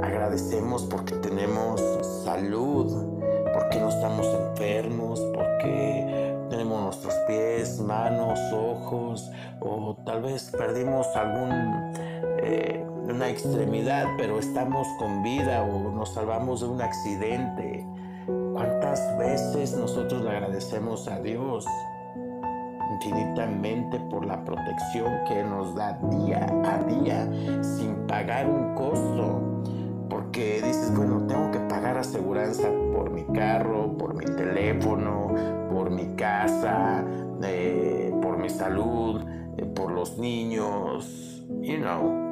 agradecemos 0.00 0.84
porque 0.84 1.14
tenemos 1.16 1.82
salud? 2.24 3.20
Porque 3.52 3.80
no 3.80 3.90
estamos 3.90 4.26
enfermos? 4.26 5.20
Porque 5.34 6.23
tenemos 6.56 6.80
nuestros 6.82 7.14
pies, 7.26 7.80
manos, 7.80 8.38
ojos? 8.52 9.30
O 9.60 9.96
tal 10.06 10.22
vez 10.22 10.50
perdimos 10.56 11.06
algún... 11.14 11.94
Eh, 12.42 12.80
una 13.04 13.28
extremidad, 13.28 14.06
pero 14.16 14.38
estamos 14.38 14.88
con 14.98 15.22
vida 15.22 15.62
o 15.62 15.90
nos 15.90 16.14
salvamos 16.14 16.62
de 16.62 16.68
un 16.68 16.80
accidente 16.80 17.86
¿Cuántas 18.54 19.18
veces 19.18 19.76
nosotros 19.76 20.22
le 20.22 20.30
agradecemos 20.30 21.08
a 21.08 21.20
Dios 21.20 21.66
infinitamente 22.94 23.98
por 24.10 24.24
la 24.24 24.42
protección 24.44 25.12
que 25.28 25.42
nos 25.42 25.74
da 25.74 25.98
día 26.10 26.46
a 26.64 26.78
día 26.84 27.28
sin 27.62 28.06
pagar 28.06 28.48
un 28.48 28.74
costo? 28.74 29.42
Porque 30.08 30.62
dices, 30.64 30.94
bueno, 30.96 31.26
tengo 31.26 31.50
que 31.50 31.58
pagar 31.60 31.98
aseguranza 31.98 32.68
por 32.94 33.10
mi 33.10 33.24
carro, 33.24 33.96
por 33.98 34.14
mi 34.14 34.24
teléfono, 34.24 35.32
por 35.84 35.92
mi 35.92 36.16
casa, 36.16 37.04
eh, 37.42 38.10
por 38.22 38.38
mi 38.38 38.48
salud, 38.48 39.20
eh, 39.58 39.66
por 39.66 39.92
los 39.92 40.16
niños, 40.16 41.44
you 41.60 41.76
know. 41.76 42.24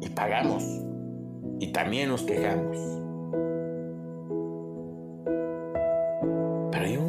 Y 0.00 0.08
pagamos. 0.08 0.64
Y 1.60 1.68
también 1.68 2.08
nos 2.08 2.22
quejamos. 2.22 2.96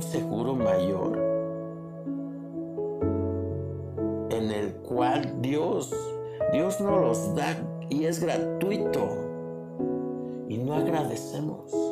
seguro 0.01 0.55
mayor 0.55 1.17
en 4.29 4.51
el 4.51 4.73
cual 4.87 5.41
Dios, 5.41 5.91
Dios 6.53 6.79
nos 6.79 7.01
los 7.01 7.35
da 7.35 7.55
y 7.89 8.05
es 8.05 8.21
gratuito 8.21 9.07
y 10.47 10.57
no 10.57 10.75
agradecemos. 10.75 11.86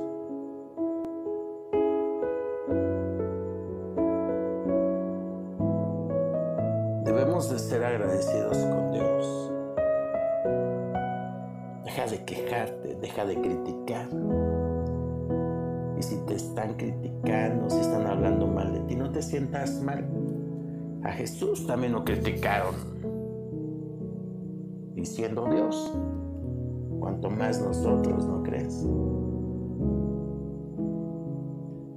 De 13.28 13.42
criticar. 13.42 14.10
Y 15.98 16.04
si 16.04 16.18
te 16.26 16.36
están 16.36 16.74
criticando, 16.76 17.70
si 17.70 17.80
están 17.80 18.06
hablando 18.08 18.48
mal 18.48 18.74
de 18.74 18.80
ti, 18.82 18.96
no 18.96 19.12
te 19.12 19.22
sientas 19.22 19.82
mal. 19.82 20.06
A 21.04 21.12
Jesús 21.12 21.66
también 21.68 21.94
lo 21.94 22.04
criticaron, 22.04 22.76
diciendo 24.94 25.48
Dios. 25.52 25.94
Cuanto 27.00 27.30
más 27.30 27.62
nosotros, 27.62 28.26
¿no 28.26 28.42
crees? 28.42 28.86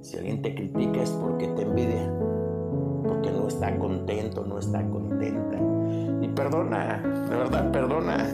Si 0.01 0.17
alguien 0.17 0.41
te 0.41 0.53
critica 0.53 1.01
es 1.01 1.09
porque 1.11 1.47
te 1.47 1.63
envidia, 1.63 2.13
porque 3.07 3.31
no 3.31 3.47
está 3.47 3.77
contento, 3.77 4.45
no 4.45 4.59
está 4.59 4.87
contenta. 4.89 5.57
Y 6.21 6.27
perdona, 6.29 7.01
de 7.29 7.35
verdad, 7.35 7.71
perdona. 7.71 8.27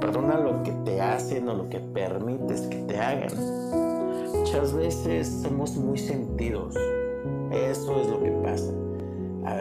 Perdona 0.00 0.38
lo 0.38 0.62
que 0.62 0.72
te 0.84 1.00
hacen 1.00 1.48
o 1.48 1.54
lo 1.54 1.68
que 1.68 1.80
permites 1.80 2.62
que 2.62 2.76
te 2.82 2.98
hagan 2.98 3.30
muchas 4.50 4.72
veces 4.72 5.28
somos 5.42 5.76
muy 5.76 5.96
sentidos. 5.96 6.74
Eso 7.52 8.00
es 8.00 8.08
lo 8.08 8.20
que 8.22 8.30
pasa. 8.30 8.72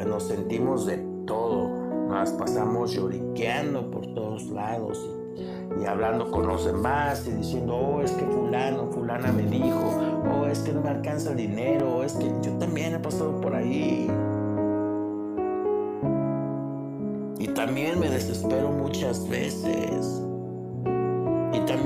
Nos 0.08 0.23
sentimos 0.23 0.86
de 0.86 0.97
todo. 1.28 1.69
Nos 2.08 2.32
pasamos 2.32 2.93
lloriqueando 2.93 3.91
por 3.91 4.08
todos 4.15 4.49
lados 4.49 5.08
y, 5.80 5.86
hablando 5.86 6.32
con 6.32 6.47
los 6.47 6.65
demás 6.65 7.28
y 7.28 7.32
diciendo, 7.34 7.75
oh, 7.75 8.02
es 8.02 8.12
que 8.12 8.25
fulano, 8.25 8.88
fulana 8.91 9.32
me 9.32 9.43
dijo, 9.43 9.93
oh, 10.34 10.47
es 10.47 10.60
que 10.60 10.73
no 10.73 10.82
me 10.82 10.89
alcanza 10.89 11.32
el 11.32 11.38
dinero, 11.38 11.97
oh, 11.97 12.04
es 12.04 12.13
que 12.13 12.25
yo 12.41 12.52
también 12.54 12.95
he 12.95 12.99
pasado 12.99 13.39
por 13.39 13.54
ahí. 13.54 14.10
Y 17.38 17.47
también 17.49 17.99
me 17.99 18.10
desespero 18.10 18.71
muchas 18.71 19.30
veces 19.30 20.23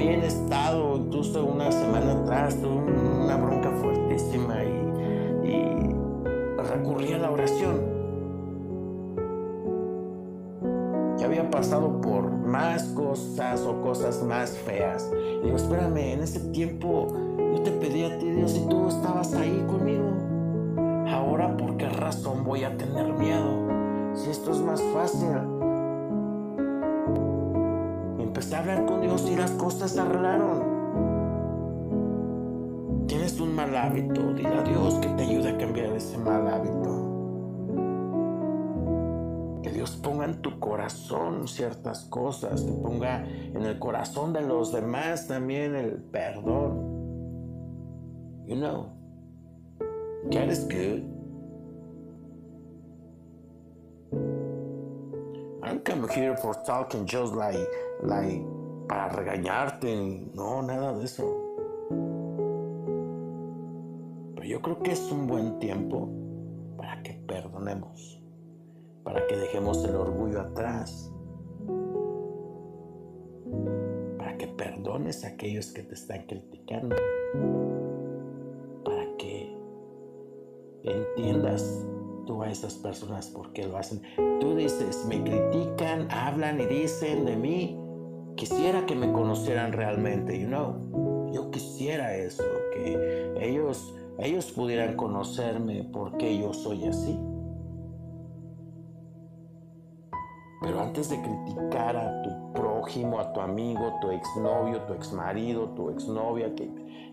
he 0.07 0.25
estado, 0.25 0.97
incluso 0.97 1.45
una 1.45 1.71
semana 1.71 2.13
atrás, 2.13 2.57
una 2.63 3.37
bronca 3.37 3.71
fuertísima 3.71 4.63
y, 4.63 5.47
y 5.47 5.95
recurrí 6.61 7.13
a 7.13 7.19
la 7.19 7.31
oración. 7.31 7.93
Ya 11.17 11.25
había 11.25 11.49
pasado 11.49 12.01
por 12.01 12.31
más 12.31 12.83
cosas 12.89 13.61
o 13.61 13.81
cosas 13.81 14.21
más 14.23 14.51
feas. 14.51 15.09
Y 15.41 15.45
digo, 15.45 15.57
espérame, 15.57 16.13
en 16.13 16.21
ese 16.21 16.39
tiempo 16.51 17.07
yo 17.53 17.61
te 17.61 17.71
pedí 17.71 18.03
a 18.03 18.17
ti, 18.17 18.29
Dios, 18.29 18.55
y 18.55 18.67
tú 18.67 18.87
estabas 18.87 19.33
ahí 19.33 19.63
conmigo. 19.67 20.11
Ahora, 21.07 21.55
¿por 21.57 21.77
qué 21.77 21.89
razón 21.89 22.43
voy 22.43 22.63
a 22.63 22.75
tener 22.77 23.13
miedo? 23.13 23.73
Si 24.15 24.29
esto 24.29 24.51
es 24.51 24.59
más 24.59 24.81
fácil. 24.93 25.29
Empecé 28.19 28.55
a 28.55 28.59
hablar 28.59 28.85
con 28.85 28.92
Dios 29.13 29.29
y 29.29 29.35
las 29.35 29.51
cosas 29.51 29.91
se 29.91 29.99
arreglaron. 29.99 30.73
Tienes 33.05 33.39
un 33.39 33.53
mal 33.53 33.75
hábito, 33.75 34.33
dile 34.33 34.55
a 34.55 34.63
Dios 34.63 34.95
que 34.95 35.07
te 35.09 35.21
ayude 35.21 35.49
a 35.49 35.57
cambiar 35.59 35.93
ese 35.93 36.17
mal 36.17 36.47
hábito. 36.47 37.11
Que 39.61 39.69
Dios 39.69 39.97
ponga 39.97 40.25
en 40.25 40.41
tu 40.41 40.59
corazón 40.59 41.47
ciertas 41.47 42.05
cosas, 42.05 42.63
que 42.63 42.71
ponga 42.71 43.23
en 43.27 43.61
el 43.61 43.77
corazón 43.77 44.33
de 44.33 44.41
los 44.41 44.71
demás 44.71 45.27
también 45.27 45.75
el 45.75 46.01
perdón. 46.01 46.91
You 48.47 48.55
know, 48.55 48.97
God 50.31 50.49
is 50.49 50.65
good. 50.65 51.03
I'm 55.61 55.81
come 55.81 56.09
here 56.09 56.35
for 56.35 56.55
talking 56.65 57.05
just 57.05 57.35
like, 57.35 57.69
like, 58.01 58.41
para 58.87 59.09
regañarte. 59.09 60.29
No, 60.33 60.61
nada 60.61 60.93
de 60.93 61.05
eso. 61.05 61.23
Pero 64.35 64.47
yo 64.47 64.61
creo 64.61 64.79
que 64.79 64.91
es 64.91 65.11
un 65.11 65.27
buen 65.27 65.59
tiempo 65.59 66.09
para 66.77 67.01
que 67.01 67.13
perdonemos, 67.13 68.21
para 69.03 69.25
que 69.27 69.37
dejemos 69.37 69.83
el 69.85 69.95
orgullo 69.95 70.41
atrás, 70.41 71.13
para 74.17 74.37
que 74.37 74.47
perdones 74.47 75.23
a 75.23 75.29
aquellos 75.29 75.71
que 75.71 75.83
te 75.83 75.93
están 75.93 76.25
criticando, 76.25 76.95
para 78.83 79.05
que 79.17 79.57
entiendas 80.83 81.85
tú 82.25 82.41
a 82.41 82.49
esas 82.49 82.75
personas 82.75 83.27
por 83.27 83.53
qué 83.53 83.67
lo 83.67 83.77
hacen. 83.77 84.01
Tú 84.39 84.55
dices, 84.55 85.05
me 85.05 85.23
critican, 85.23 86.09
hablan 86.11 86.59
y 86.61 86.65
dicen 86.65 87.25
de 87.25 87.35
mí. 87.35 87.82
Quisiera 88.35 88.85
que 88.85 88.95
me 88.95 89.11
conocieran 89.11 89.73
realmente, 89.73 90.39
you 90.39 90.47
know. 90.47 91.31
Yo 91.31 91.49
quisiera 91.51 92.15
eso, 92.15 92.43
que 92.73 93.33
ellos, 93.39 93.95
ellos 94.19 94.51
pudieran 94.51 94.95
conocerme 94.95 95.89
porque 95.91 96.37
yo 96.37 96.53
soy 96.53 96.85
así. 96.85 97.19
Pero 100.61 100.79
antes 100.79 101.09
de 101.09 101.21
criticar 101.21 101.97
a 101.97 102.21
tu 102.21 102.53
prójimo, 102.53 103.19
a 103.19 103.33
tu 103.33 103.41
amigo, 103.41 103.99
tu 103.99 104.11
exnovio, 104.11 104.81
tu 104.83 104.93
exmarido, 104.93 105.69
tu 105.69 105.89
exnovia, 105.89 106.53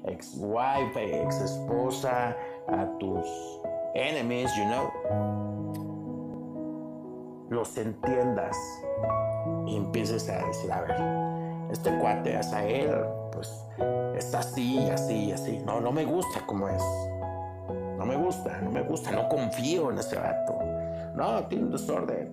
ex 0.04 0.37
wife, 0.38 1.22
ex 1.22 1.40
esposa, 1.40 2.37
a 2.68 2.98
tus 2.98 3.26
enemies, 3.94 4.50
you 4.56 4.64
know, 4.66 4.90
los 7.50 7.76
entiendas 7.76 8.56
y 9.70 9.76
empieces 9.76 10.28
a 10.28 10.44
decir, 10.44 10.72
a 10.72 10.80
ver, 10.80 11.70
este 11.70 11.96
cuate 11.98 12.37
a 12.37 12.64
él, 12.66 12.90
pues 13.33 13.64
está 14.16 14.40
así, 14.40 14.88
así, 14.90 15.30
así. 15.30 15.62
No, 15.64 15.80
no 15.80 15.92
me 15.92 16.04
gusta 16.04 16.44
como 16.46 16.68
es. 16.68 16.83
No 17.96 18.04
me 18.04 18.16
gusta, 18.16 18.61
no 18.62 18.70
me 18.70 18.83
gusta, 18.83 19.12
no 19.12 19.28
confío 19.28 19.90
en 19.92 19.98
ese 19.98 20.16
vato. 20.16 20.59
No, 21.14 21.44
tiene 21.44 21.64
un 21.64 21.70
desorden. 21.70 22.30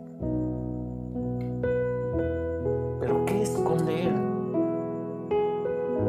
Pero 2.99 3.25
¿qué 3.25 3.43
esconde 3.43 4.07
él? 4.07 4.15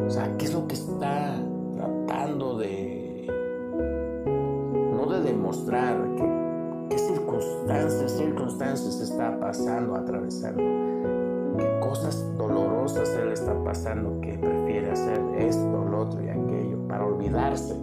O 0.07 0.09
sea, 0.09 0.35
¿qué 0.37 0.45
es 0.45 0.53
lo 0.53 0.67
que 0.67 0.73
está 0.73 1.35
tratando 1.75 2.57
de... 2.57 3.27
No 4.95 5.05
de 5.05 5.21
demostrar 5.21 5.97
que, 6.15 6.87
qué 6.89 6.97
circunstancias, 6.97 8.11
circunstancias 8.13 9.01
está 9.01 9.39
pasando, 9.39 9.95
atravesando. 9.95 10.88
Cosas 11.89 12.23
dolorosas 12.37 13.09
él 13.15 13.29
está 13.29 13.51
pasando 13.63 14.21
que 14.21 14.37
prefiere 14.37 14.91
hacer 14.91 15.19
esto, 15.39 15.85
lo 15.89 16.01
otro 16.01 16.23
y 16.23 16.29
aquello 16.29 16.87
para 16.87 17.03
olvidarse. 17.03 17.75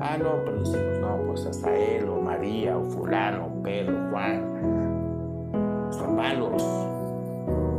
Ah, 0.00 0.18
no, 0.18 0.44
pero 0.44 0.58
decimos, 0.58 0.98
no, 1.00 1.16
pues 1.28 1.46
hasta 1.46 1.74
él 1.74 2.08
o 2.10 2.20
María 2.20 2.76
o 2.76 2.84
fulano, 2.84 3.48
Pedro, 3.62 3.96
Juan, 4.10 5.90
son 5.92 6.14
malos 6.14 6.62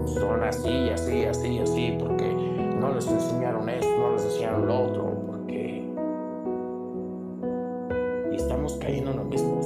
son 0.07 0.43
así, 0.43 0.89
así, 0.89 1.25
así, 1.25 1.59
así, 1.59 1.97
porque 1.99 2.33
no 2.79 2.93
les 2.93 3.07
enseñaron 3.07 3.69
esto, 3.69 3.89
no 3.97 4.13
les 4.13 4.25
enseñaron 4.25 4.67
lo 4.67 4.83
otro, 4.85 5.03
porque... 5.27 5.87
Y 8.31 8.35
estamos 8.35 8.73
cayendo 8.77 9.11
en 9.11 9.17
lo 9.17 9.23
mismo, 9.25 9.61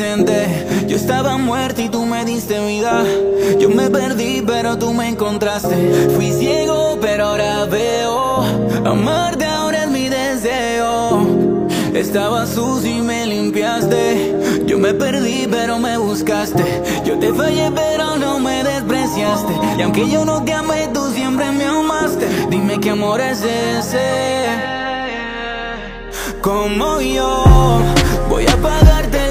Yo 0.00 0.96
estaba 0.96 1.36
muerto 1.36 1.82
y 1.82 1.90
tú 1.90 2.06
me 2.06 2.24
diste 2.24 2.58
vida. 2.66 3.04
Yo 3.58 3.68
me 3.68 3.90
perdí, 3.90 4.42
pero 4.46 4.78
tú 4.78 4.94
me 4.94 5.08
encontraste. 5.08 6.08
Fui 6.16 6.32
ciego, 6.32 6.96
pero 7.02 7.26
ahora 7.26 7.66
veo. 7.66 8.42
Amarte 8.86 9.44
ahora 9.44 9.84
es 9.84 9.90
mi 9.90 10.08
deseo. 10.08 11.20
Estaba 11.92 12.46
sucio 12.46 12.90
y 12.90 13.02
me 13.02 13.26
limpiaste. 13.26 14.64
Yo 14.64 14.78
me 14.78 14.94
perdí, 14.94 15.46
pero 15.50 15.78
me 15.78 15.98
buscaste. 15.98 16.64
Yo 17.04 17.18
te 17.18 17.34
fallé, 17.34 17.70
pero 17.70 18.16
no 18.16 18.38
me 18.38 18.64
despreciaste. 18.64 19.52
Y 19.76 19.82
aunque 19.82 20.08
yo 20.08 20.24
no 20.24 20.42
te 20.42 20.54
amé, 20.54 20.88
tú 20.94 21.10
siempre 21.12 21.52
me 21.52 21.66
amaste. 21.66 22.26
Dime 22.48 22.80
qué 22.80 22.88
amor 22.88 23.20
es 23.20 23.42
ese. 23.42 24.00
Como 26.40 27.02
yo 27.02 27.44
voy 28.30 28.46
a 28.46 28.56
pagarte 28.56 29.29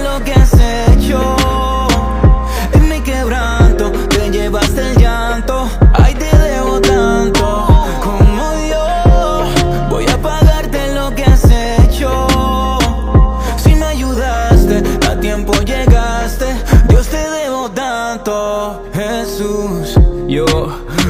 Jesús. 19.30 19.96
Yo, 20.28 20.46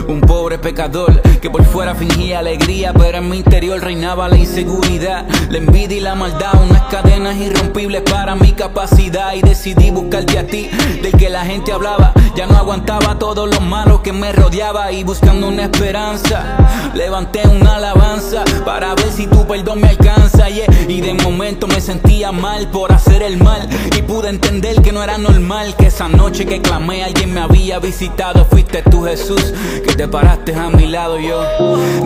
un 0.07 0.21
pobre 0.21 0.57
pecador 0.57 1.21
que 1.41 1.49
por 1.49 1.63
fuera 1.65 1.95
fingía 1.95 2.39
alegría, 2.39 2.93
pero 2.93 3.17
en 3.17 3.29
mi 3.29 3.37
interior 3.37 3.81
reinaba 3.81 4.27
la 4.27 4.37
inseguridad, 4.37 5.25
la 5.49 5.57
envidia 5.57 5.97
y 5.97 5.99
la 6.01 6.15
maldad, 6.15 6.51
unas 6.69 6.83
cadenas 6.83 7.37
irrompibles 7.37 8.01
para 8.01 8.35
mi 8.35 8.51
capacidad. 8.51 9.33
Y 9.33 9.41
decidí 9.41 9.89
buscarte 9.91 10.37
a 10.37 10.47
ti, 10.47 10.69
del 11.01 11.13
que 11.13 11.29
la 11.29 11.45
gente 11.45 11.71
hablaba. 11.71 12.13
Ya 12.35 12.45
no 12.45 12.57
aguantaba 12.57 13.17
todo 13.19 13.45
lo 13.47 13.59
malo 13.61 14.03
que 14.03 14.13
me 14.13 14.31
rodeaba 14.31 14.91
y 14.91 15.03
buscando 15.03 15.47
una 15.47 15.63
esperanza, 15.63 16.91
levanté 16.93 17.47
una 17.47 17.75
alabanza 17.75 18.43
para 18.65 18.95
ver 18.95 19.11
si 19.11 19.27
tu 19.27 19.47
perdón 19.47 19.81
me 19.81 19.89
alcanza. 19.89 20.49
Y 20.49 21.01
de 21.01 21.13
momento 21.13 21.67
me 21.67 21.79
sentía 21.79 22.31
mal 22.31 22.69
por 22.71 22.91
hacer 22.91 23.21
el 23.21 23.37
mal 23.37 23.67
y 23.95 24.01
pude 24.01 24.29
entender 24.29 24.81
que 24.81 24.91
no 24.91 25.03
era 25.03 25.17
normal 25.17 25.75
que 25.75 25.87
esa 25.87 26.07
noche 26.07 26.45
que 26.45 26.61
clamé 26.61 27.03
alguien 27.03 27.33
me 27.33 27.41
había 27.41 27.79
visitado. 27.79 28.08
Fuiste 28.49 28.81
tú 28.81 29.03
Jesús 29.03 29.53
que 29.85 29.95
te 29.95 30.07
paraste 30.07 30.53
a 30.53 30.69
mi 30.69 30.87
lado 30.87 31.19
yo 31.19 31.41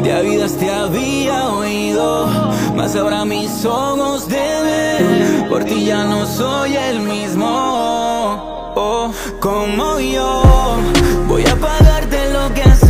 de 0.03 0.21
vidas 0.21 0.55
te 0.57 0.69
había 0.69 1.49
oído, 1.49 2.27
mas 2.75 2.95
ahora 2.95 3.25
mis 3.25 3.65
ojos 3.65 4.27
de 4.27 4.35
ver 4.35 5.49
por 5.49 5.63
ti 5.63 5.85
ya 5.85 6.03
no 6.03 6.25
soy 6.27 6.75
el 6.75 6.99
mismo. 6.99 7.45
Oh, 8.75 9.11
como 9.39 9.99
yo 9.99 10.43
voy 11.27 11.43
a 11.45 11.55
pagarte 11.55 12.31
lo 12.31 12.53
que 12.53 12.61
has 12.61 12.82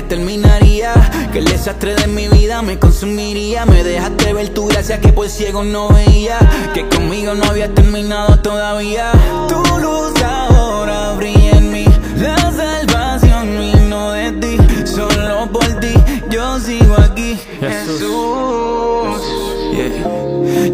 que 0.00 0.08
terminaría. 0.08 0.92
Que 1.32 1.38
el 1.38 1.44
desastre 1.44 1.94
de 1.94 2.06
mi 2.06 2.28
vida 2.28 2.62
me 2.62 2.78
consumiría. 2.78 3.66
Me 3.66 3.84
dejaste 3.84 4.32
ver 4.32 4.48
tu 4.50 4.66
gracia 4.66 5.00
que 5.00 5.08
por 5.08 5.28
ciego 5.28 5.62
no 5.62 5.88
veía. 5.88 6.38
Que 6.74 6.88
conmigo 6.88 7.34
no 7.34 7.44
había 7.44 7.72
terminado 7.74 8.38
todavía. 8.38 9.12
Tu 9.48 9.62
luz 9.78 10.12
ahora 10.22 11.12
brilla 11.14 11.58
en 11.58 11.72
mí. 11.72 11.84
La 12.16 12.36
salvación 12.52 13.58
vino 13.58 14.12
de 14.12 14.32
ti. 14.32 14.56
Solo 14.86 15.50
por 15.52 15.68
ti 15.80 15.94
yo 16.30 16.58
sigo 16.60 16.94
aquí. 16.94 17.38
Jesús, 17.60 18.00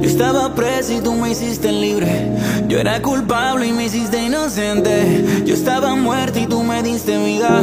Yo 0.00 0.08
estaba 0.08 0.54
preso 0.54 0.92
y 0.92 1.00
tú 1.00 1.14
me 1.14 1.30
hiciste 1.30 1.72
libre 1.72 2.30
Yo 2.76 2.80
era 2.80 3.00
culpable 3.00 3.68
y 3.68 3.72
me 3.72 3.86
hiciste 3.86 4.22
inocente. 4.22 5.24
Yo 5.46 5.54
estaba 5.54 5.94
muerto 5.94 6.38
y 6.38 6.46
tú 6.46 6.62
me 6.62 6.82
diste 6.82 7.16
vida. 7.16 7.62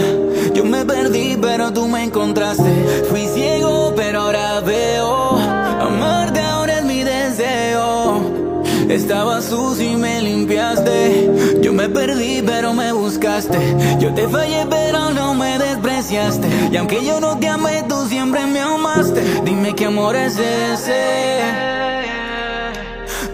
Yo 0.56 0.66
me 0.66 0.86
perdí 0.86 1.38
pero 1.40 1.72
tú 1.72 1.88
me 1.88 2.02
encontraste. 2.04 3.04
Fui 3.12 3.28
ciego 3.28 3.94
pero 3.96 4.22
ahora 4.22 4.60
veo. 4.62 5.38
Amarte 5.38 6.40
ahora 6.40 6.80
es 6.80 6.86
mi 6.86 7.04
deseo. 7.04 8.24
Estaba 8.90 9.40
sucio 9.44 9.88
y 9.88 9.96
me 9.98 10.20
limpiaste. 10.20 11.60
Yo 11.62 11.74
me 11.74 11.90
perdí 11.90 12.42
pero 12.44 12.74
me 12.74 12.92
buscaste. 12.92 13.60
Yo 14.00 14.12
te 14.16 14.28
fallé 14.28 14.66
pero 14.68 15.12
no 15.12 15.36
me 15.36 15.60
despreciaste. 15.60 16.48
Y 16.72 16.78
aunque 16.78 17.06
yo 17.06 17.20
no 17.20 17.38
te 17.38 17.50
amé 17.50 17.84
tú 17.88 18.08
siempre 18.08 18.48
me 18.48 18.62
amaste. 18.62 19.22
Dime 19.46 19.76
qué 19.76 19.86
amor 19.86 20.16
es 20.16 20.40
ese 20.40 21.73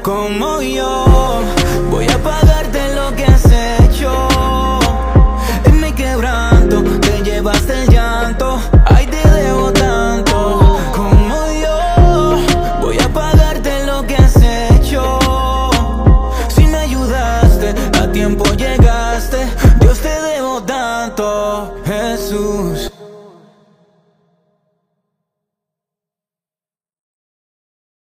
Como 0.04 0.62
yo. 0.62 1.42
Voy 1.92 2.08
a 2.08 2.18
pagar 2.24 2.59